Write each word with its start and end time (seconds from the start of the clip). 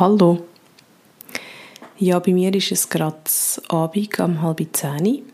Hallo. 0.00 0.46
Ja, 1.98 2.20
bei 2.20 2.32
mir 2.32 2.54
ist 2.54 2.70
es 2.70 2.88
gerade 2.88 3.16
Abend 3.66 4.20
um 4.20 4.42
halb 4.42 4.64
zehn 4.72 5.24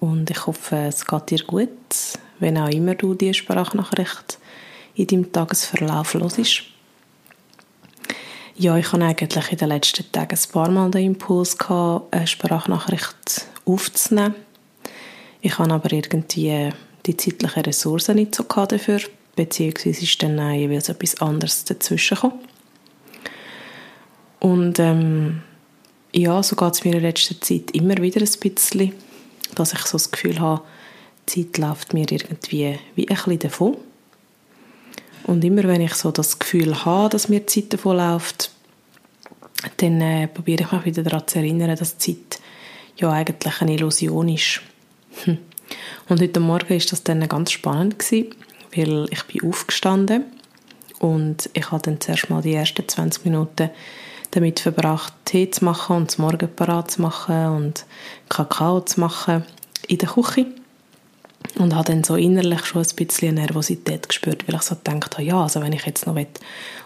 und 0.00 0.30
ich 0.30 0.46
hoffe, 0.46 0.76
es 0.76 1.06
geht 1.06 1.30
dir 1.30 1.42
gut, 1.46 1.70
wenn 2.38 2.58
auch 2.58 2.68
immer 2.68 2.94
du 2.94 3.14
die 3.14 3.32
Sprachnachricht 3.32 4.36
in 4.96 5.06
deinem 5.06 5.32
Tagesverlauf 5.32 6.12
hörst. 6.12 6.64
Ja, 8.56 8.76
ich 8.76 8.92
hatte 8.92 9.02
eigentlich 9.02 9.52
in 9.52 9.56
den 9.56 9.68
letzten 9.70 10.12
Tagen 10.12 10.36
ein 10.36 10.52
paar 10.52 10.70
Mal 10.70 10.90
den 10.90 11.06
Impuls, 11.06 11.56
gehabt, 11.56 12.12
eine 12.12 12.26
Sprachnachricht 12.26 13.46
aufzunehmen. 13.64 14.34
Ich 15.40 15.58
habe 15.58 15.72
aber 15.72 15.90
irgendwie 15.90 16.70
die 17.06 17.16
zeitlichen 17.16 17.62
Ressourcen 17.62 18.16
nicht 18.16 18.34
so 18.34 18.42
dafür, 18.42 19.00
beziehungsweise 19.36 20.02
ist 20.02 20.22
dann 20.22 20.52
jeweils 20.52 20.90
etwas 20.90 21.18
anderes 21.22 21.64
dazwischen 21.64 22.16
gekommen. 22.16 22.55
Und 24.46 24.78
ähm, 24.78 25.42
ja, 26.12 26.40
so 26.40 26.54
geht 26.54 26.72
es 26.72 26.84
mir 26.84 26.94
in 26.94 27.02
letzter 27.02 27.40
Zeit 27.40 27.72
immer 27.72 27.96
wieder 27.96 28.20
ein 28.20 28.40
bisschen, 28.40 28.92
dass 29.56 29.72
ich 29.72 29.80
so 29.80 29.98
das 29.98 30.12
Gefühl 30.12 30.38
habe, 30.38 30.62
die 31.28 31.50
Zeit 31.50 31.58
läuft 31.58 31.94
mir 31.94 32.06
irgendwie 32.08 32.78
wie 32.94 33.08
ein 33.08 33.16
bisschen 33.16 33.38
davon. 33.40 33.76
Und 35.24 35.44
immer 35.44 35.64
wenn 35.64 35.80
ich 35.80 35.94
so 35.94 36.12
das 36.12 36.38
Gefühl 36.38 36.84
habe, 36.84 37.08
dass 37.08 37.28
mir 37.28 37.40
die 37.40 37.46
Zeit 37.46 37.72
davon 37.72 37.96
läuft, 37.96 38.52
dann 39.78 40.00
äh, 40.00 40.28
probiere 40.28 40.62
ich 40.62 40.70
mich 40.70 40.84
wieder 40.84 41.02
daran 41.02 41.26
zu 41.26 41.40
erinnern, 41.40 41.74
dass 41.74 41.96
die 41.96 42.14
Zeit 42.14 42.40
ja 42.98 43.10
eigentlich 43.10 43.60
eine 43.60 43.74
Illusion 43.74 44.28
ist. 44.28 44.60
Hm. 45.24 45.38
Und 46.08 46.20
heute 46.20 46.38
Morgen 46.38 46.70
war 46.70 46.76
das 46.76 47.02
dann 47.02 47.26
ganz 47.26 47.50
spannend 47.50 47.98
gewesen, 47.98 48.32
weil 48.76 49.08
ich 49.10 49.24
bin 49.24 49.50
aufgestanden 49.50 50.22
und 51.00 51.50
ich 51.52 51.72
habe 51.72 51.82
dann 51.82 52.00
zuerst 52.00 52.30
mal 52.30 52.42
die 52.42 52.54
ersten 52.54 52.86
20 52.86 53.24
Minuten 53.24 53.70
damit 54.36 54.60
verbracht, 54.60 55.12
Tee 55.24 55.50
zu 55.50 55.64
machen 55.64 55.96
und 55.96 56.10
das 56.10 56.18
Morgen 56.18 56.54
parat 56.54 56.90
zu 56.90 57.02
machen 57.02 57.46
und 57.48 57.86
Kakao 58.28 58.80
zu 58.80 59.00
machen 59.00 59.44
in 59.88 59.98
der 59.98 60.08
Küche. 60.08 60.46
Und 61.58 61.74
habe 61.74 61.92
dann 61.92 62.04
so 62.04 62.16
innerlich 62.16 62.66
schon 62.66 62.82
ein 62.82 62.96
bisschen 62.96 63.36
Nervosität 63.36 64.08
gespürt, 64.08 64.46
weil 64.46 64.56
ich 64.56 64.62
so 64.62 64.74
gedacht 64.74 65.14
habe, 65.14 65.22
ja, 65.22 65.40
also 65.40 65.62
wenn 65.62 65.72
ich 65.72 65.86
jetzt 65.86 66.06
noch 66.06 66.16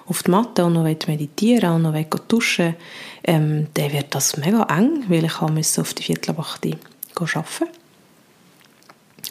auf 0.07 0.23
die 0.23 0.31
Matte 0.31 0.65
und 0.65 0.75
noch 0.75 0.85
meditieren 0.85 1.75
und 1.75 1.83
noch 1.83 2.19
duschen 2.29 2.77
ähm, 3.25 3.69
dann 3.75 3.93
wird 3.93 4.15
das 4.15 4.37
mega 4.37 4.63
eng, 4.65 5.05
weil 5.09 5.25
ich 5.25 5.41
auf 5.79 5.95
die 5.95 6.03
Viertel 6.03 6.37
arbeiten 6.37 6.79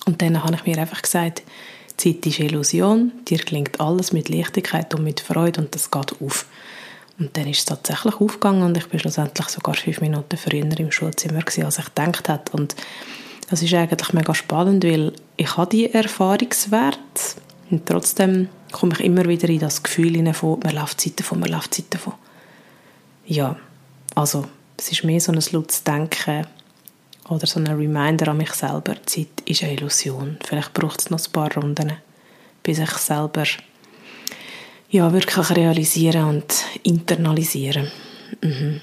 Und 0.05 0.21
dann 0.21 0.43
habe 0.43 0.55
ich 0.55 0.65
mir 0.65 0.77
einfach 0.77 1.01
gesagt, 1.01 1.43
Zeit 1.95 2.25
ist 2.25 2.39
Illusion, 2.39 3.11
dir 3.27 3.39
gelingt 3.39 3.79
alles 3.79 4.13
mit 4.13 4.29
Leichtigkeit 4.29 4.93
und 4.95 5.03
mit 5.03 5.19
Freude 5.19 5.61
und 5.61 5.75
das 5.75 5.91
geht 5.91 6.21
auf. 6.21 6.45
Und 7.19 7.35
dann 7.35 7.47
ist 7.47 7.59
es 7.59 7.65
tatsächlich 7.65 8.15
aufgegangen 8.15 8.63
und 8.63 8.77
ich 8.77 8.87
bin 8.87 8.99
schlussendlich 8.99 9.49
sogar 9.49 9.75
fünf 9.75 9.99
Minuten 9.99 10.37
früher 10.37 10.79
im 10.79 10.91
Schulzimmer 10.91 11.41
gewesen, 11.41 11.65
als 11.65 11.77
ich 11.77 11.85
gedacht 11.85 12.29
habe. 12.29 12.43
Und 12.53 12.75
das 13.49 13.61
ist 13.61 13.73
eigentlich 13.73 14.13
mega 14.13 14.33
spannend, 14.33 14.85
weil 14.85 15.11
ich 15.35 15.57
habe 15.57 15.69
die 15.69 15.93
Erfahrungswerte 15.93 16.99
und 17.71 17.85
trotzdem 17.85 18.47
komme 18.71 18.93
ich 18.93 19.01
immer 19.01 19.25
wieder 19.25 19.49
in 19.49 19.59
das 19.59 19.83
Gefühl 19.83 20.15
hinein 20.15 20.33
von, 20.33 20.59
man 20.63 20.75
läuft 20.75 21.01
Zeit 21.01 21.19
davon, 21.19 21.39
man 21.39 21.49
läuft 21.49 21.73
Zeit 21.73 21.85
davon. 21.89 22.13
Ja, 23.25 23.55
also 24.15 24.45
es 24.77 24.91
ist 24.91 25.03
mehr 25.03 25.19
so 25.19 25.31
ein 25.31 25.43
lautes 25.51 25.83
Denken 25.83 26.47
oder 27.27 27.45
so 27.45 27.59
ein 27.59 27.67
Reminder 27.67 28.29
an 28.29 28.37
mich 28.37 28.53
selber, 28.53 28.95
Zeit 29.05 29.27
ist 29.45 29.63
eine 29.63 29.73
Illusion. 29.73 30.37
Vielleicht 30.45 30.73
braucht 30.73 31.01
es 31.01 31.09
noch 31.09 31.19
ein 31.19 31.31
paar 31.31 31.53
Runden, 31.53 31.93
bis 32.63 32.79
ich 32.79 32.91
selber 32.91 33.43
ja, 34.89 35.13
wirklich 35.13 35.49
realisieren 35.51 36.25
und 36.25 36.65
internalisieren. 36.83 37.91
Mhm. 38.41 38.81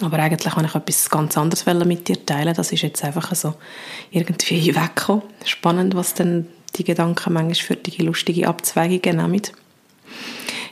Aber 0.00 0.18
eigentlich 0.18 0.56
wollte 0.56 0.68
ich 0.68 0.74
etwas 0.74 1.10
ganz 1.10 1.38
anderes 1.38 1.66
mit 1.66 2.08
dir 2.08 2.26
teilen. 2.26 2.54
Das 2.54 2.72
ist 2.72 2.82
jetzt 2.82 3.04
einfach 3.04 3.32
so 3.34 3.54
irgendwie 4.10 4.74
weggekommen. 4.74 5.22
Spannend, 5.44 5.94
was 5.94 6.14
denn 6.14 6.46
die 6.76 6.84
Gedanken 6.84 7.32
manchmal 7.32 7.54
für 7.54 7.76
die 7.76 8.02
lustige 8.02 8.48
Abzweigungen 8.48 9.16
nehmen. 9.16 9.42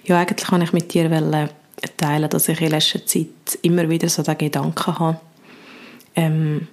Ja, 0.04 0.18
eigentlich 0.18 0.50
wollte 0.50 0.64
ich 0.64 0.72
mit 0.72 0.92
dir 0.92 1.08
teilen, 1.96 2.30
dass 2.30 2.48
ich 2.48 2.60
in 2.60 2.70
letzter 2.70 3.06
Zeit 3.06 3.58
immer 3.62 3.88
wieder 3.88 4.08
so 4.08 4.22
den 4.22 4.36
Gedanken 4.36 4.98
habe, 4.98 5.20
ähm, 6.16 6.66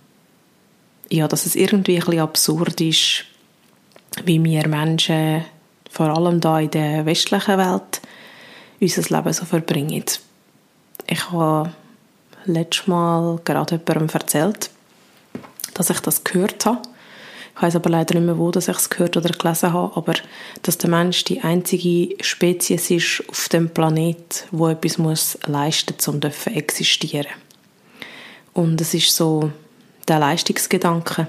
ja, 1.11 1.27
dass 1.27 1.45
es 1.45 1.55
irgendwie 1.55 1.97
ein 1.97 2.05
bisschen 2.05 2.21
absurd 2.21 2.81
ist, 2.81 3.25
wie 4.25 4.43
wir 4.43 4.67
Menschen 4.67 5.45
vor 5.89 6.07
allem 6.07 6.39
da 6.39 6.59
in 6.59 6.71
der 6.71 7.05
westlichen 7.05 7.57
Welt, 7.57 8.01
unser 8.79 9.17
Leben 9.17 9.33
so 9.33 9.45
verbringen. 9.45 10.05
Ich 11.07 11.31
habe 11.31 11.71
letztes 12.45 12.87
Mal 12.87 13.39
gerade 13.43 13.75
jemandem 13.75 14.09
erzählt, 14.13 14.69
dass 15.73 15.89
ich 15.89 15.99
das 15.99 16.23
gehört 16.23 16.65
habe. 16.65 16.81
Ich 17.55 17.61
weiß 17.61 17.75
aber 17.75 17.89
leider 17.89 18.15
nicht 18.15 18.25
mehr, 18.25 18.37
wo 18.37 18.51
dass 18.51 18.69
ich 18.69 18.77
es 18.77 18.89
gehört 18.89 19.17
oder 19.17 19.31
gelesen 19.31 19.73
habe, 19.73 19.95
aber 19.97 20.13
dass 20.61 20.77
der 20.77 20.89
Mensch 20.89 21.25
die 21.25 21.41
einzige 21.41 22.15
Spezies 22.23 22.89
ist 22.89 23.23
auf 23.27 23.49
dem 23.49 23.69
Planet, 23.69 24.47
wo 24.51 24.69
etwas 24.69 24.97
muss 24.97 25.37
leisten 25.45 25.93
muss, 25.95 26.07
um 26.07 26.21
zu 26.21 26.49
existieren. 26.51 27.27
Und 28.53 28.79
es 28.79 28.93
ist 28.93 29.13
so 29.13 29.51
der 30.07 30.19
Leistungsgedanke, 30.19 31.27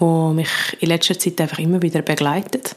der 0.00 0.06
mich 0.06 0.48
in 0.80 0.88
letzter 0.88 1.18
Zeit 1.18 1.40
einfach 1.40 1.58
immer 1.58 1.82
wieder 1.82 2.02
begleitet. 2.02 2.74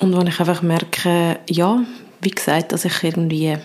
Und 0.00 0.16
wenn 0.16 0.26
ich 0.26 0.40
einfach 0.40 0.62
merke, 0.62 1.38
ja, 1.48 1.82
wie 2.20 2.30
gesagt, 2.30 2.72
dass 2.72 2.84
ich 2.84 3.02
irgendwie 3.02 3.56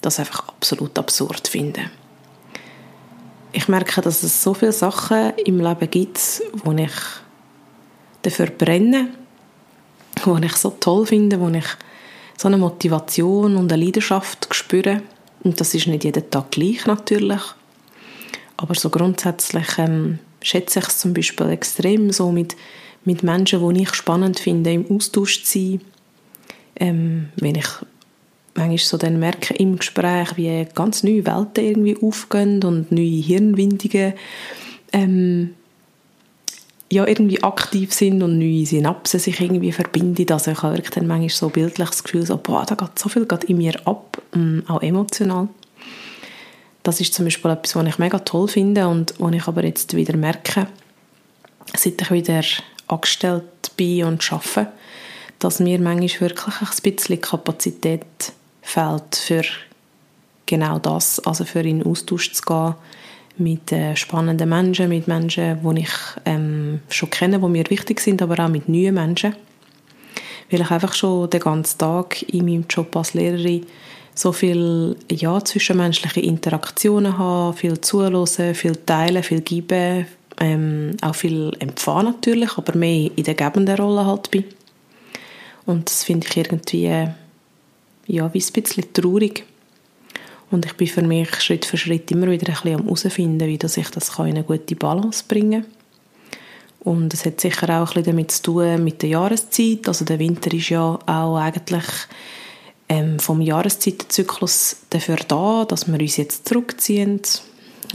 das 0.00 0.18
einfach 0.18 0.48
absolut 0.48 0.98
absurd 0.98 1.48
finde. 1.48 1.90
Ich 3.52 3.68
merke, 3.68 4.00
dass 4.00 4.22
es 4.22 4.42
so 4.42 4.54
viele 4.54 4.72
Sachen 4.72 5.32
im 5.44 5.60
Leben 5.60 5.90
gibt, 5.90 6.42
wo 6.64 6.72
ich 6.72 6.92
dafür 8.22 8.46
brenne, 8.46 9.08
wo 10.24 10.36
ich 10.36 10.56
so 10.56 10.70
toll 10.70 11.06
finde, 11.06 11.40
wo 11.40 11.48
ich 11.48 11.66
so 12.36 12.48
eine 12.48 12.58
Motivation 12.58 13.56
und 13.56 13.72
eine 13.72 13.84
Leidenschaft 13.84 14.48
spüre. 14.52 15.02
Und 15.42 15.60
das 15.60 15.74
ist 15.74 15.86
nicht 15.86 16.04
jeden 16.04 16.30
Tag 16.30 16.50
gleich 16.52 16.86
natürlich. 16.86 17.40
Aber 18.56 18.74
so 18.74 18.90
grundsätzlich 18.90 19.78
ähm, 19.78 20.18
schätze 20.42 20.78
ich 20.78 20.86
es 20.86 20.98
zum 20.98 21.14
Beispiel 21.14 21.50
extrem 21.50 22.12
so 22.12 22.30
mit 22.30 22.56
mit 23.04 23.22
Menschen, 23.22 23.74
die 23.74 23.82
ich 23.82 23.94
spannend 23.94 24.38
finde, 24.38 24.72
im 24.72 24.90
Austausch 24.90 25.44
zu 25.44 25.58
sein. 25.58 25.80
Ähm, 26.76 27.28
wenn 27.36 27.56
ich 27.56 27.68
manchmal 28.54 28.78
so 28.78 28.96
dann 28.96 29.18
merke 29.18 29.54
im 29.54 29.78
Gespräch, 29.78 30.36
wie 30.36 30.66
ganz 30.74 31.02
neue 31.02 31.26
Welten 31.26 31.64
irgendwie 31.64 31.96
aufgehen 32.02 32.62
und 32.64 32.92
neue 32.92 33.22
Hirnwindungen 33.22 34.14
ähm, 34.92 35.54
ja, 36.92 37.06
irgendwie 37.06 37.42
aktiv 37.42 37.92
sind 37.92 38.22
und 38.22 38.38
neue 38.38 38.66
Synapsen 38.66 39.20
sich 39.20 39.40
irgendwie 39.40 39.70
verbinden. 39.70 40.30
Also 40.32 40.50
ich 40.50 40.62
habe 40.62 40.74
wirklich 40.74 40.90
dann 40.90 41.06
manchmal 41.06 41.28
so 41.28 41.48
bildlich 41.48 41.88
das 41.88 42.02
Gefühl, 42.02 42.26
so, 42.26 42.36
boah, 42.36 42.66
da 42.66 42.74
geht 42.74 42.98
so 42.98 43.08
viel 43.08 43.26
geht 43.26 43.44
in 43.44 43.58
mir 43.58 43.74
ab, 43.86 44.20
ähm, 44.34 44.64
auch 44.66 44.82
emotional. 44.82 45.48
Das 46.82 47.00
ist 47.00 47.14
zum 47.14 47.26
Beispiel 47.26 47.50
etwas, 47.50 47.76
was 47.76 47.86
ich 47.86 47.98
mega 47.98 48.18
toll 48.18 48.48
finde 48.48 48.88
und 48.88 49.14
was 49.18 49.34
ich 49.34 49.46
aber 49.46 49.64
jetzt 49.64 49.94
wieder 49.94 50.16
merke, 50.16 50.66
seit 51.76 52.02
ich 52.02 52.10
wieder 52.10 52.42
angestellt 52.90 53.70
bin 53.76 54.04
und 54.04 54.32
arbeite, 54.32 54.72
dass 55.38 55.60
mir 55.60 55.80
manchmal 55.80 56.30
wirklich 56.30 56.54
ein 56.60 56.92
bisschen 56.92 57.20
Kapazität 57.20 58.32
fehlt 58.62 59.16
für 59.16 59.42
genau 60.46 60.78
das, 60.78 61.20
also 61.20 61.44
für 61.44 61.60
in 61.60 61.84
Austausch 61.84 62.32
zu 62.32 62.42
gehen 62.42 62.74
mit 63.38 63.72
äh, 63.72 63.96
spannenden 63.96 64.48
Menschen, 64.48 64.88
mit 64.88 65.08
Menschen, 65.08 65.58
die 65.62 65.80
ich 65.80 65.92
ähm, 66.26 66.80
schon 66.90 67.10
kenne, 67.10 67.38
die 67.38 67.46
mir 67.46 67.64
wichtig 67.70 68.00
sind, 68.00 68.20
aber 68.20 68.44
auch 68.44 68.48
mit 68.48 68.68
neuen 68.68 68.94
Menschen. 68.94 69.34
Weil 70.50 70.60
ich 70.60 70.70
einfach 70.70 70.94
schon 70.94 71.30
den 71.30 71.40
ganzen 71.40 71.78
Tag 71.78 72.22
in 72.22 72.44
meinem 72.44 72.66
Job 72.68 72.94
als 72.96 73.14
Lehrerin 73.14 73.66
so 74.14 74.32
viel 74.32 74.96
ja, 75.10 75.42
zwischenmenschliche 75.42 76.20
Interaktionen 76.20 77.16
habe, 77.16 77.56
viel 77.56 77.80
zuhören, 77.80 78.54
viel 78.54 78.76
teilen, 78.76 79.22
viel 79.22 79.40
geben, 79.40 80.06
ähm, 80.40 80.96
auch 81.02 81.14
viel 81.14 81.52
empfangen 81.58 82.06
natürlich, 82.06 82.56
aber 82.56 82.76
mehr 82.76 83.10
in 83.14 83.24
der 83.24 83.34
gebenden 83.34 83.76
Rolle 83.76 84.06
halt 84.06 84.30
bin. 84.30 84.44
Und 85.66 85.88
das 85.88 86.04
finde 86.04 86.26
ich 86.28 86.36
irgendwie 86.36 86.86
ja, 88.06 88.34
wie 88.34 88.42
ein 88.42 88.52
bisschen 88.52 88.92
traurig. 88.92 89.44
Und 90.50 90.66
ich 90.66 90.72
bin 90.72 90.88
für 90.88 91.02
mich 91.02 91.32
Schritt 91.40 91.64
für 91.64 91.76
Schritt 91.76 92.10
immer 92.10 92.28
wieder 92.28 92.48
ein 92.48 92.54
bisschen 92.54 92.74
am 92.74 92.84
herausfinden, 92.84 93.46
wie 93.46 93.58
dass 93.58 93.76
ich 93.76 93.88
das 93.90 94.18
in 94.18 94.24
eine 94.24 94.42
gute 94.42 94.74
Balance 94.74 95.24
bringen 95.28 95.62
kann. 95.62 95.70
Und 96.80 97.14
es 97.14 97.26
hat 97.26 97.40
sicher 97.40 97.68
auch 97.68 97.88
ein 97.90 98.02
bisschen 98.02 98.04
damit 98.04 98.30
zu 98.30 98.42
tun 98.42 98.82
mit 98.82 99.02
der 99.02 99.10
Jahreszeit. 99.10 99.86
Also 99.86 100.04
der 100.04 100.18
Winter 100.18 100.52
ist 100.52 100.70
ja 100.70 100.98
auch 101.06 101.36
eigentlich 101.36 101.84
ähm, 102.88 103.18
vom 103.18 103.40
Jahreszeitenzyklus 103.40 104.76
dafür 104.88 105.18
da, 105.28 105.66
dass 105.66 105.86
wir 105.86 106.00
uns 106.00 106.16
jetzt 106.16 106.48
zurückziehen, 106.48 107.20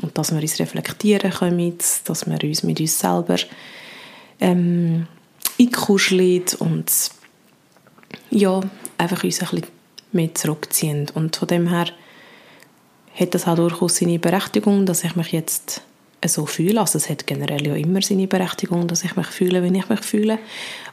und 0.01 0.17
dass 0.17 0.33
wir 0.33 0.41
uns 0.41 0.59
reflektieren 0.59 1.31
können, 1.31 1.77
dass 2.05 2.25
wir 2.27 2.43
uns 2.43 2.63
mit 2.63 2.79
uns 2.79 2.99
selber 2.99 3.37
ähm, 4.39 5.07
einkuscheln 5.59 6.43
und 6.59 6.91
ja, 8.29 8.61
einfach 8.97 9.23
uns 9.23 9.41
ein 9.41 9.47
bisschen 9.49 9.67
mehr 10.11 10.33
zurückziehen. 10.33 11.07
Und 11.13 11.35
von 11.35 11.47
dem 11.47 11.69
her 11.69 11.87
hat 13.17 13.33
das 13.33 13.47
auch 13.47 13.55
durchaus 13.55 13.97
seine 13.97 14.19
Berechtigung, 14.19 14.85
dass 14.85 15.03
ich 15.03 15.15
mich 15.15 15.31
jetzt 15.31 15.81
so 16.25 16.45
fühle. 16.45 16.79
Also 16.79 16.97
es 16.97 17.09
hat 17.09 17.27
generell 17.27 17.65
ja 17.67 17.75
immer 17.75 18.01
seine 18.01 18.27
Berechtigung, 18.27 18.87
dass 18.87 19.03
ich 19.03 19.15
mich 19.15 19.27
fühle, 19.27 19.61
wenn 19.61 19.75
ich 19.75 19.89
mich 19.89 20.01
fühle. 20.01 20.39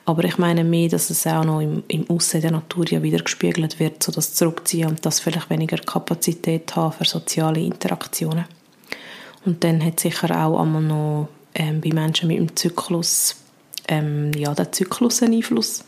Aber 0.05 0.25
ich 0.25 0.39
meine 0.39 0.65
mehr, 0.65 0.89
dass 0.89 1.11
es 1.11 1.27
auch 1.27 1.45
noch 1.45 1.61
im, 1.61 1.83
im 1.89 2.09
Aussen 2.11 2.41
der 2.41 2.51
Natur 2.51 2.87
ja 2.91 3.03
wieder 3.03 3.19
gespiegelt 3.19 3.79
wird, 3.79 4.03
so 4.03 4.13
das 4.13 4.35
Zurückziehen 4.35 4.89
und 4.89 5.07
das 5.07 5.21
vielleicht 5.21 5.49
weniger 5.49 5.79
Kapazität 5.79 6.75
haben 6.77 6.93
für 6.93 7.05
soziale 7.05 7.61
Interaktionen. 7.61 8.45
Und 9.45 9.65
dann 9.65 9.85
hat 9.85 10.01
sicher 10.01 10.31
auch 10.45 10.61
einmal 10.61 10.83
noch 10.83 11.29
ähm, 11.55 11.81
bei 11.81 11.91
Menschen 11.93 12.29
mit 12.29 12.39
dem 12.39 12.57
Zyklus 12.57 13.37
ähm, 13.89 14.33
ja, 14.37 14.55
der 14.55 14.73
Zyklus 14.73 15.23
einen 15.23 15.35
Einfluss. 15.35 15.85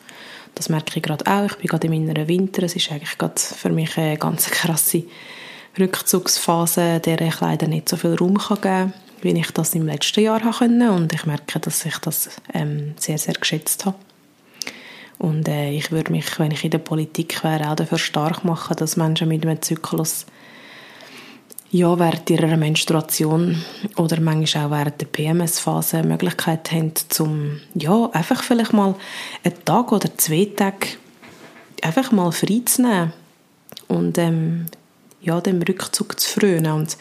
Das 0.55 0.69
merke 0.69 0.97
ich 0.97 1.03
gerade 1.03 1.27
auch. 1.27 1.47
Ich 1.47 1.57
bin 1.57 1.67
gerade 1.67 1.87
im 1.87 1.93
inneren 1.93 2.29
Winter. 2.29 2.63
Es 2.63 2.77
ist 2.77 2.91
eigentlich 2.91 3.19
gerade 3.19 3.35
für 3.39 3.71
mich 3.71 3.97
eine 3.97 4.17
ganz 4.17 4.47
krasse 4.51 5.05
Rückzugsphase, 5.79 7.01
der 7.01 7.21
ich 7.21 7.41
leider 7.41 7.67
nicht 7.67 7.89
so 7.89 7.97
viel 7.97 8.15
Raum 8.15 8.39
kann 8.39 8.61
geben 8.61 8.93
kann, 8.93 8.93
wie 9.23 9.39
ich 9.39 9.51
das 9.51 9.75
im 9.75 9.87
letzten 9.87 10.21
Jahr 10.21 10.41
konnte. 10.41 10.91
Und 10.93 11.13
ich 11.13 11.27
merke, 11.27 11.59
dass 11.59 11.85
ich 11.85 11.99
das 11.99 12.31
ähm, 12.53 12.95
sehr, 12.99 13.19
sehr 13.19 13.35
geschätzt 13.35 13.85
habe. 13.85 13.97
Und 15.19 15.49
äh, 15.49 15.71
ich 15.71 15.91
würde 15.91 16.13
mich, 16.13 16.39
wenn 16.39 16.51
ich 16.51 16.65
in 16.65 16.71
der 16.71 16.79
Politik 16.79 17.43
wäre, 17.43 17.71
auch 17.71 17.77
dafür 17.77 17.99
stark 17.99 18.45
machen, 18.45 18.77
dass 18.77 18.97
Menschen 18.97 19.29
mit 19.29 19.47
einem 19.47 19.63
Zyklus 19.63 20.27
ja, 21.75 21.99
während 21.99 22.31
ihrer 22.31 22.57
Menstruation 22.57 23.65
oder 23.97 24.21
manchmal 24.21 24.67
auch 24.67 24.71
während 24.71 25.01
der 25.01 25.07
PMS-Phase 25.07 25.99
eine 25.99 26.07
Möglichkeit 26.07 26.71
haben, 26.71 26.93
zum 27.09 27.61
ja, 27.75 28.11
einfach 28.13 28.45
vielleicht 28.45 28.73
mal 28.73 28.95
einen 29.43 29.65
Tag 29.65 29.91
oder 29.91 30.17
zwei 30.17 30.45
Tage 30.57 30.87
einfach 31.83 32.13
mal 32.13 32.31
frei 32.31 32.61
zu 32.65 32.83
nehmen 32.83 33.13
und 33.89 34.19
ähm, 34.19 34.67
ja, 35.21 35.41
dem 35.41 35.61
Rückzug 35.63 36.21
zu 36.21 36.39
frönen. 36.39 36.71
Und 36.71 36.97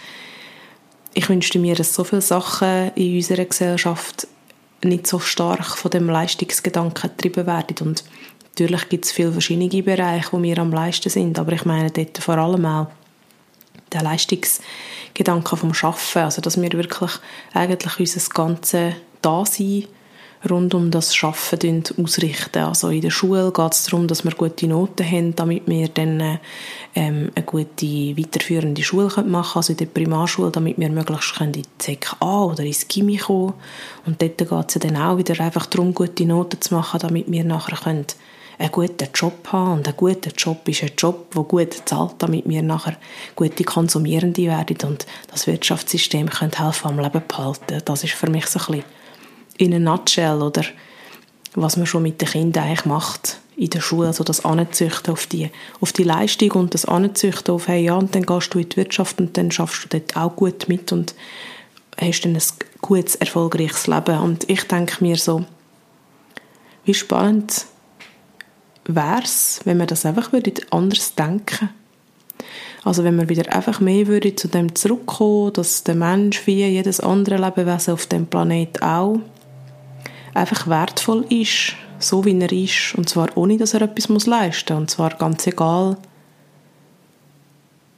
ich 1.14 1.30
wünschte 1.30 1.60
mir, 1.60 1.76
dass 1.76 1.94
so 1.94 2.04
viele 2.04 2.22
Sachen 2.22 2.90
in 2.96 3.18
unserer 3.18 3.46
Gesellschaft 3.46 4.28
nicht 4.84 5.06
so 5.06 5.20
stark 5.20 5.78
von 5.78 5.92
dem 5.92 6.10
Leistungsgedanken 6.10 7.12
getrieben 7.12 7.46
werden. 7.46 7.78
Und 7.88 8.04
natürlich 8.46 8.90
gibt 8.90 9.06
es 9.06 9.12
viele 9.12 9.34
verschiedene 9.34 9.84
Bereiche, 9.84 10.30
wo 10.32 10.42
wir 10.42 10.58
am 10.58 10.72
meisten 10.72 11.12
sind, 11.12 11.38
aber 11.38 11.52
ich 11.52 11.64
meine 11.64 11.92
dort 11.92 12.18
vor 12.18 12.40
allem 12.40 12.66
auch 12.66 12.88
der 13.94 14.04
Leistungsgedanke 14.04 15.58
vom 15.58 15.74
Schaffen, 15.74 16.24
also 16.24 16.42
dass 16.42 16.62
wir 16.62 16.72
wirklich 16.72 17.12
eigentlich 17.54 18.00
unser 18.00 18.34
ganze 18.34 18.96
Dasein 19.22 19.88
rund 20.50 20.74
um 20.74 20.92
das 20.92 21.16
Schaffen 21.16 21.84
ausrichten. 21.98 22.60
Also 22.64 22.90
in 22.90 23.02
der 23.02 23.12
Schule 23.12 23.52
geht 23.52 23.74
es 23.74 23.86
darum, 23.86 24.08
dass 24.08 24.24
wir 24.24 24.34
gute 24.34 24.68
Noten 24.68 25.10
haben, 25.10 25.36
damit 25.36 25.64
wir 25.68 25.88
dann 25.88 26.40
ähm, 26.96 27.32
eine 27.34 27.46
gute 27.46 27.86
weiterführende 27.86 28.84
Schule 28.84 29.06
machen 29.06 29.24
können, 29.24 29.36
also 29.36 29.74
in 29.74 29.78
der 29.78 29.86
Primarschule, 29.86 30.52
damit 30.52 30.78
wir 30.78 30.90
möglichst 30.90 31.40
in 31.40 31.52
die 31.54 31.64
ZK 31.78 32.18
A 32.20 32.44
oder 32.44 32.64
ins 32.64 32.88
Gimmi 32.88 33.18
kommen. 33.18 33.54
Und 34.06 34.22
dort 34.22 34.38
geht 34.38 34.76
es 34.76 34.82
dann 34.82 34.98
auch 34.98 35.18
wieder 35.18 35.40
einfach 35.40 35.66
darum, 35.66 35.94
gute 35.94 36.26
Noten 36.26 36.60
zu 36.60 36.76
machen, 36.76 37.00
damit 37.00 37.32
wir 37.32 37.44
nachher 37.44 37.78
können 37.78 38.08
einen 38.58 38.72
guten 38.72 39.08
Job 39.14 39.48
haben. 39.52 39.74
Und 39.74 39.88
ein 39.88 39.96
guter 39.96 40.32
Job 40.32 40.68
ist 40.68 40.84
ein 40.84 40.92
Job, 40.98 41.34
der 41.34 41.44
gut 41.44 41.82
zahlt, 41.86 42.16
damit 42.20 42.48
wir 42.48 42.62
nachher 42.62 42.98
gute 43.36 43.64
Konsumierende 43.64 44.44
werden 44.44 44.78
und 44.86 45.06
das 45.32 45.48
Wirtschaftssystem 45.48 46.30
können 46.30 46.52
helfen 46.52 46.88
am 46.88 47.00
Leben 47.00 47.22
behalten. 47.28 47.82
Das 47.86 48.04
ist 48.04 48.14
für 48.14 48.30
mich 48.30 48.48
so 48.48 48.60
ein 48.60 48.66
bisschen 48.66 48.84
in 49.58 49.74
a 49.74 49.80
nutshell 49.80 50.42
oder 50.42 50.64
was 51.56 51.78
man 51.78 51.86
schon 51.86 52.04
mit 52.04 52.20
den 52.22 52.28
Kindern 52.28 52.64
eigentlich 52.64 52.86
macht 52.86 53.38
in 53.56 53.70
der 53.70 53.82
Schule, 53.82 54.08
also 54.08 54.24
das 54.24 54.44
Anzüchten 54.44 55.14
auf 55.14 55.28
die, 55.28 55.50
auf 55.80 55.94
die 55.94 56.04
Leistung 56.04 56.52
und 56.52 56.74
das 56.74 56.86
Anzüchten 56.86 57.54
auf, 57.54 57.68
hey, 57.68 57.84
ja, 57.84 57.96
und 57.96 58.16
dann 58.16 58.26
gehst 58.26 58.54
du 58.54 58.60
in 58.60 58.70
die 58.70 58.78
Wirtschaft 58.78 59.20
und 59.20 59.38
dann 59.38 59.52
schaffst 59.52 59.84
du 59.84 60.00
dort 60.00 60.18
auch 60.18 60.36
gut 60.36 60.68
mit 60.70 60.92
und 60.92 61.14
hast 62.00 62.22
dann 62.22 62.36
ein 62.36 62.42
gutes, 62.82 63.16
erfolgreiches 63.16 63.86
Leben. 63.86 64.18
Und 64.20 64.50
ich 64.50 64.64
denke 64.64 65.04
mir 65.04 65.18
so, 65.18 65.46
wie 66.86 66.94
spannend 66.96 67.68
wäre 68.86 69.24
es, 69.24 69.62
wenn 69.66 69.78
man 69.78 69.88
das 69.88 70.06
einfach 70.06 70.32
würde 70.34 70.54
anders 70.72 71.16
denken 71.16 71.70
Also 72.84 73.04
wenn 73.04 73.16
man 73.16 73.30
wieder 73.30 73.54
einfach 73.54 73.80
mehr 73.80 74.08
würde 74.08 74.36
zu 74.36 74.48
dem 74.48 74.76
zurückkommen, 74.76 75.54
dass 75.54 75.84
der 75.84 75.96
Mensch 75.96 76.46
wie 76.46 76.66
jedes 76.66 77.00
andere 77.00 77.38
Lebewesen 77.38 77.94
auf 77.94 78.08
dem 78.08 78.26
Planet 78.28 78.82
auch 78.82 79.20
einfach 80.34 80.68
wertvoll 80.68 81.26
ist, 81.30 81.76
so 82.00 82.26
wie 82.26 82.38
er 82.40 82.52
ist, 82.52 82.96
und 82.96 83.08
zwar 83.08 83.30
ohne, 83.36 83.58
dass 83.58 83.74
er 83.74 83.84
etwas 83.84 84.10
muss 84.10 84.26
leisten 84.26 84.74
muss, 84.74 84.82
und 84.82 84.90
zwar 84.90 85.12
ganz 85.12 85.48
egal, 85.48 85.98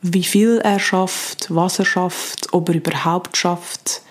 wie 0.01 0.23
viel 0.23 0.59
er 0.63 0.79
schafft, 0.79 1.47
was 1.49 1.79
er 1.79 1.85
schafft, 1.85 2.53
ob 2.53 2.69
er 2.69 2.75
überhaupt 2.75 3.35
schafft. 3.37 4.01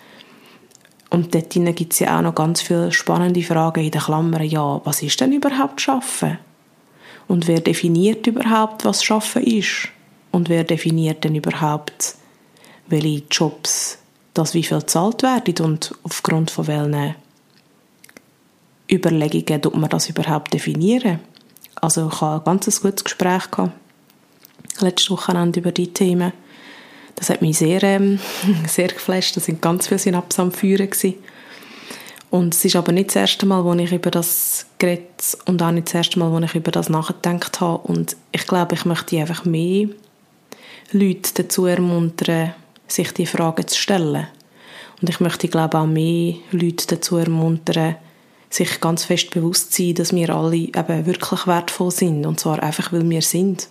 Und 1.11 1.33
dort 1.37 1.51
gibt 1.51 1.93
es 1.93 2.01
ja 2.01 2.19
auch 2.19 2.23
noch 2.23 2.35
ganz 2.35 2.61
viele 2.61 2.91
spannende 2.91 3.43
Fragen 3.43 3.85
in 3.85 3.93
den 3.93 4.01
Klammern. 4.01 4.43
Ja, 4.43 4.81
was 4.83 5.03
ist 5.03 5.21
denn 5.21 5.33
überhaupt 5.33 5.81
Schaffen? 5.81 6.39
Und 7.27 7.49
wer 7.49 7.61
definiert 7.61 8.27
überhaupt, 8.27 8.85
was 8.85 9.03
Schaffen 9.03 9.43
ist? 9.43 9.89
Und 10.31 10.49
wer 10.49 10.65
definiert 10.65 11.25
denn 11.25 11.35
überhaupt, 11.35 12.17
welche 12.89 13.23
Jobs 13.31 13.99
das 14.35 14.53
wie 14.55 14.65
viel 14.65 14.81
gezahlt 14.81 15.23
werden 15.23 15.65
und 15.65 15.95
aufgrund 16.03 16.51
von 16.51 16.67
welchen 16.67 17.15
Überlegungen 18.91 19.63
tut 19.63 19.77
man 19.77 19.89
das 19.89 20.09
überhaupt 20.09 20.53
definieren? 20.53 21.21
Also 21.77 22.09
ich 22.09 22.21
hatte 22.21 22.51
ein 22.51 22.59
ganz 22.59 22.81
gutes 22.81 23.05
Gespräch 23.05 23.51
gehabt, 23.51 23.73
letzte 24.81 25.11
Wochenende 25.11 25.61
über 25.61 25.73
die 25.73 25.93
Themen. 25.93 26.33
Das 27.15 27.31
hat 27.31 27.43
mich 27.43 27.59
sehr, 27.59 27.83
ähm, 27.83 28.19
sehr 28.67 28.89
geflasht. 28.89 29.37
Da 29.37 29.41
sind 29.41 29.63
ganz 29.63 29.87
viele 29.87 29.99
Synapsen 29.99 30.43
am 30.43 30.53
Feuern 30.53 30.91
gewesen. 30.91 31.15
Und 32.35 32.53
es 32.53 32.65
ist 32.65 32.75
aber 32.75 32.91
nicht 32.91 33.11
das 33.11 33.15
erste 33.15 33.47
Mal, 33.47 33.65
wo 33.65 33.75
ich 33.75 33.93
über 33.93 34.11
das 34.11 34.67
geredet 34.79 35.39
und 35.47 35.63
auch 35.63 35.71
nicht 35.71 35.87
das 35.87 35.95
erste 35.95 36.19
Mal, 36.19 36.33
wo 36.33 36.41
ich 36.41 36.57
über 36.57 36.73
das 36.73 36.89
nachgedacht 36.89 37.61
habe. 37.61 37.87
Und 37.87 38.17
ich 38.33 38.45
glaube, 38.45 38.75
ich 38.75 38.85
möchte 38.85 39.21
einfach 39.21 39.45
mehr 39.45 39.87
Leute 40.91 41.31
dazu 41.33 41.67
ermuntern, 41.67 42.53
sich 42.89 43.13
die 43.13 43.27
Fragen 43.27 43.69
zu 43.69 43.79
stellen. 43.79 44.27
Und 45.01 45.11
ich 45.11 45.21
möchte, 45.21 45.47
glaube 45.47 45.79
auch 45.79 45.87
mehr 45.87 46.35
Leute 46.51 46.89
dazu 46.89 47.19
ermuntern, 47.19 47.95
sich 48.51 48.81
ganz 48.81 49.05
fest 49.05 49.31
bewusst 49.31 49.73
zu 49.73 49.85
sein, 49.85 49.95
dass 49.95 50.13
wir 50.13 50.31
alle 50.31 50.57
eben 50.57 51.07
wirklich 51.07 51.47
wertvoll 51.47 51.93
sind. 51.93 52.27
Und 52.27 52.41
zwar 52.41 52.61
einfach, 52.61 52.93
weil 52.93 53.09
wir 53.09 53.23
sind. 53.23 53.69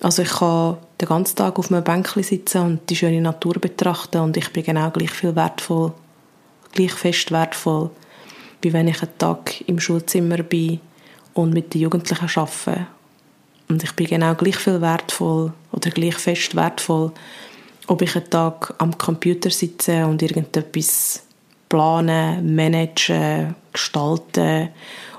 Also 0.00 0.22
ich 0.22 0.30
kann 0.30 0.78
den 1.00 1.06
ganzen 1.06 1.36
Tag 1.36 1.56
auf 1.56 1.70
einem 1.70 1.84
Bänkchen 1.84 2.24
sitzen 2.24 2.62
und 2.62 2.90
die 2.90 2.96
schöne 2.96 3.20
Natur 3.20 3.54
betrachten 3.60 4.22
und 4.22 4.36
ich 4.36 4.52
bin 4.52 4.64
genau 4.64 4.90
gleich 4.90 5.10
viel 5.12 5.36
wertvoll 5.36 5.92
gleich 6.78 6.92
fest 6.92 7.32
wertvoll, 7.32 7.90
wie 8.62 8.72
wenn 8.72 8.88
ich 8.88 9.02
einen 9.02 9.18
Tag 9.18 9.60
im 9.66 9.80
Schulzimmer 9.80 10.42
bin 10.42 10.80
und 11.34 11.52
mit 11.52 11.74
den 11.74 11.82
Jugendlichen 11.82 12.28
arbeite. 12.36 12.86
Und 13.68 13.82
ich 13.82 13.92
bin 13.92 14.06
genau 14.06 14.34
gleich 14.34 14.56
viel 14.56 14.80
wertvoll 14.80 15.52
oder 15.72 15.90
gleich 15.90 16.16
fest 16.16 16.54
wertvoll, 16.54 17.12
ob 17.88 18.02
ich 18.02 18.14
einen 18.14 18.30
Tag 18.30 18.74
am 18.78 18.96
Computer 18.96 19.50
sitze 19.50 20.06
und 20.06 20.22
irgendetwas 20.22 21.22
planen, 21.68 22.54
managen, 22.54 23.54
gestalten 23.72 24.68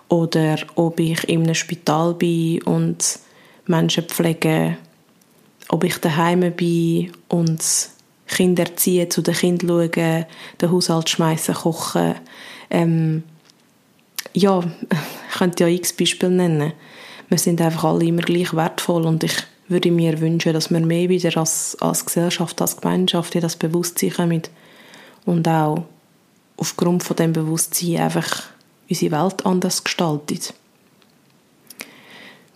oder 0.08 0.58
ob 0.76 1.00
ich 1.00 1.28
in 1.28 1.44
einem 1.44 1.56
Spital 1.56 2.14
bin 2.14 2.62
und 2.64 3.20
Menschen 3.68 4.06
pflege, 4.06 4.78
ob 5.68 5.84
ich 5.84 5.98
daheim 5.98 6.52
bin 6.54 7.12
und 7.28 7.64
Kinder 8.30 8.64
erziehen, 8.64 9.10
zu 9.10 9.22
den 9.22 9.34
Kindern 9.34 9.90
schauen, 9.94 10.26
den 10.62 10.72
Haushalt 10.72 11.10
schmeißen, 11.10 11.56
kochen. 11.56 12.16
Ähm, 12.70 13.24
ja, 14.34 14.60
ich 15.32 15.38
könnte 15.38 15.64
ja 15.64 15.70
x 15.70 15.94
Beispiele 15.94 16.32
nennen. 16.32 16.74
Wir 17.28 17.38
sind 17.38 17.62
einfach 17.62 17.84
alle 17.86 18.06
immer 18.06 18.22
gleich 18.22 18.54
wertvoll 18.54 19.06
und 19.06 19.24
ich 19.24 19.36
würde 19.68 19.92
mir 19.92 20.20
wünschen, 20.20 20.54
dass 20.54 20.72
wir 20.72 20.80
mehr 20.80 21.10
wieder 21.10 21.38
als, 21.38 21.78
als 21.80 22.06
Gesellschaft, 22.06 22.60
als 22.62 22.78
Gemeinschaft 22.78 23.36
in 23.36 23.42
das 23.42 23.56
Bewusstsein 23.56 24.12
kommen 24.12 24.42
und 25.26 25.48
auch 25.48 25.84
aufgrund 26.58 27.04
von 27.04 27.16
dem 27.16 27.34
Bewusstsein 27.34 27.98
einfach 27.98 28.44
unsere 28.90 29.12
Welt 29.12 29.46
anders 29.46 29.84
gestaltet. 29.84 30.54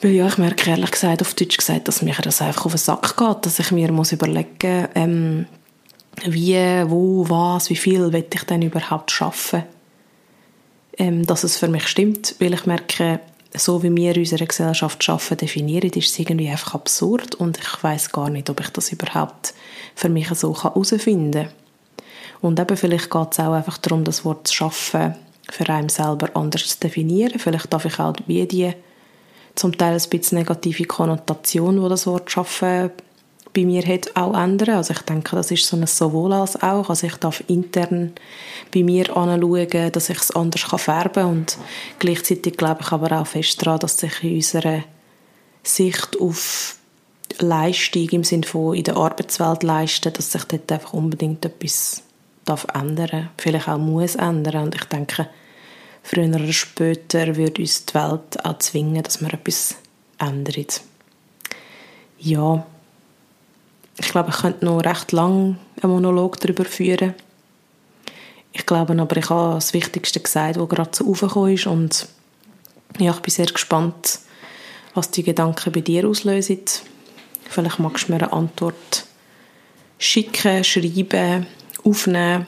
Weil 0.02 0.12
ja, 0.12 0.28
ich 0.28 0.38
merke 0.38 0.70
ehrlich 0.70 0.92
gesagt, 0.92 1.22
auf 1.22 1.34
Deutsch 1.36 1.58
gesagt, 1.58 1.88
dass 1.88 2.02
mir 2.02 2.16
das 2.22 2.42
einfach 2.42 2.66
auf 2.66 2.74
den 2.74 2.80
Sack 2.80 3.16
geht, 3.16 3.46
dass 3.46 3.60
ich 3.60 3.72
mir 3.72 3.92
muss 3.92 4.12
überlegen 4.12 4.82
muss, 4.82 4.90
ähm, 4.96 5.46
wie, 6.26 6.56
wo, 6.88 7.28
was, 7.30 7.70
wie 7.70 7.76
viel 7.76 8.14
will 8.14 8.26
ich 8.34 8.44
denn 8.44 8.62
überhaupt 8.62 9.12
schaffen, 9.12 9.64
ähm, 10.98 11.26
dass 11.26 11.44
es 11.44 11.58
für 11.58 11.68
mich 11.68 11.88
stimmt, 11.88 12.36
weil 12.40 12.54
ich 12.54 12.66
merke, 12.66 13.20
so 13.56 13.84
wie 13.84 13.96
wir 13.96 14.18
unsere 14.18 14.48
Gesellschaft 14.48 15.04
schaffen 15.04 15.38
definieren, 15.38 15.90
ist 15.92 16.12
es 16.12 16.20
irgendwie 16.20 16.50
einfach 16.50 16.76
absurd 16.76 17.36
und 17.36 17.58
ich 17.58 17.84
weiß 17.84 18.12
gar 18.12 18.30
nicht, 18.30 18.50
ob 18.50 18.60
ich 18.60 18.70
das 18.70 18.92
überhaupt 18.92 19.54
für 19.96 20.10
mich 20.10 20.30
so 20.30 20.56
herausfinden 20.62 21.32
kann. 21.32 21.54
Und 22.42 22.60
eben 22.60 22.78
vielleicht 22.78 23.10
geht 23.10 23.28
es 23.32 23.40
auch 23.40 23.54
einfach 23.54 23.78
darum, 23.78 24.04
das 24.04 24.26
Wort 24.26 24.52
schaffen 24.52 25.16
für 25.50 25.70
einen 25.70 25.90
selber 25.90 26.30
anders 26.34 26.68
zu 26.68 26.80
definieren. 26.80 27.40
Vielleicht 27.40 27.72
darf 27.72 27.86
ich 27.86 28.00
auch 28.00 28.16
wie 28.28 28.46
die 28.48 28.74
zum 29.56 29.78
Teil 29.78 29.94
ein 29.94 30.10
bisschen 30.10 30.40
negative 30.40 30.86
Konnotation, 30.86 31.82
die 31.82 31.90
das 31.90 32.08
Wort 32.08 32.32
«schaffen» 32.32 32.92
bei 33.54 33.66
mir 33.66 33.86
hat, 33.86 34.16
auch 34.16 34.36
ändern. 34.36 34.76
Also 34.76 34.94
ich 34.94 35.02
denke, 35.02 35.36
das 35.36 35.52
ist 35.52 35.66
so 35.66 35.78
ein 35.78 35.86
sowohl 35.86 36.34
als 36.34 36.62
auch. 36.62 36.90
Also 36.90 37.08
ich 37.08 37.16
darf 37.18 37.44
intern 37.48 38.14
bei 38.74 38.84
mir 38.84 39.16
anschauen, 39.16 39.92
dass 39.92 40.10
ich 40.10 40.18
es 40.18 40.32
anders 40.32 40.64
färben 40.64 41.14
kann 41.14 41.30
und 41.30 41.58
gleichzeitig 42.00 42.58
glaube 42.58 42.82
ich 42.82 42.92
aber 42.92 43.22
auch 43.22 43.28
fest 43.28 43.62
daran, 43.62 43.80
dass 43.80 43.98
sich 43.98 44.24
in 44.24 44.36
unserer 44.36 44.84
Sicht 45.62 46.20
auf 46.20 46.78
Leistung 47.40 48.10
im 48.10 48.24
Sinne 48.24 48.46
von 48.46 48.76
in 48.76 48.84
der 48.84 48.98
Arbeitswelt 48.98 49.64
leisten, 49.64 50.14
dass 50.14 50.32
sich 50.32 50.44
dort 50.44 50.72
einfach 50.72 50.94
unbedingt 50.94 51.46
etwas 51.46 52.04
darf 52.46 52.68
ändern, 52.74 53.30
vielleicht 53.38 53.70
auch 53.70 53.78
muss 53.78 54.16
ändern 54.16 54.64
und 54.64 54.76
ich 54.76 54.84
denke, 54.86 55.30
früher 56.04 56.28
oder 56.28 56.52
später 56.52 57.36
würde 57.36 57.62
uns 57.62 57.86
die 57.86 57.94
Welt 57.94 58.44
auch 58.44 58.60
zwingen, 58.60 59.02
dass 59.02 59.22
wir 59.22 59.34
etwas 59.34 59.76
ändern. 60.20 60.66
Ja, 62.20 62.66
ich 63.98 64.08
glaube, 64.10 64.30
ich 64.30 64.38
könnte 64.38 64.66
noch 64.66 64.84
recht 64.84 65.12
lang 65.12 65.58
einen 65.82 65.92
Monolog 65.92 66.40
darüber 66.40 66.66
führen. 66.66 67.14
Ich 68.52 68.66
glaube 68.66 69.00
aber, 69.00 69.18
ich 69.18 69.30
habe 69.30 69.56
das 69.56 69.74
Wichtigste 69.74 70.20
gesagt, 70.20 70.60
was 70.60 70.70
gerade 70.70 70.92
so 70.94 71.10
aufgekommen 71.10 71.54
ist 71.54 71.68
und 71.68 72.08
ja, 73.00 73.12
ich 73.12 73.20
bin 73.20 73.32
sehr 73.32 73.48
gespannt, 73.48 74.20
was 74.94 75.10
die 75.10 75.24
Gedanken 75.24 75.72
bei 75.72 75.82
dir 75.82 76.08
auslösen. 76.08 76.60
Vielleicht 77.50 77.80
magst 77.80 78.08
du 78.08 78.12
mir 78.12 78.20
eine 78.20 78.34
Antwort 78.34 79.06
schicken, 79.98 80.64
schreiben, 80.64 81.48
aufnehmen, 81.84 82.46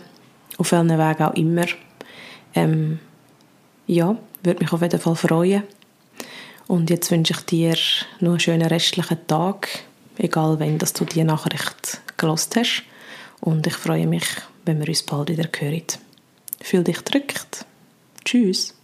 auf 0.57 0.71
welchen 0.71 0.97
Weg 0.97 1.21
auch 1.21 1.33
immer. 1.33 1.65
Ähm, 2.53 2.99
ja, 3.87 4.15
würde 4.43 4.59
mich 4.63 4.71
auf 4.71 4.81
jeden 4.81 4.99
Fall 4.99 5.15
freuen. 5.15 5.63
Und 6.67 6.89
jetzt 6.89 7.11
wünsche 7.11 7.33
ich 7.33 7.41
dir 7.41 7.75
noch 8.19 8.31
einen 8.31 8.39
schönen 8.39 8.67
restlichen 8.67 9.27
Tag, 9.27 9.67
egal 10.17 10.59
wenn 10.59 10.77
dass 10.77 10.93
du 10.93 11.05
die 11.05 11.23
Nachricht 11.23 12.01
gelost 12.17 12.55
hast. 12.55 12.83
Und 13.41 13.65
ich 13.67 13.75
freue 13.75 14.07
mich, 14.07 14.25
wenn 14.65 14.79
wir 14.79 14.87
uns 14.87 15.03
bald 15.03 15.29
wieder 15.29 15.49
hören. 15.57 15.83
Fühl 16.61 16.83
dich 16.83 17.01
drückt. 17.01 17.65
Tschüss. 18.23 18.74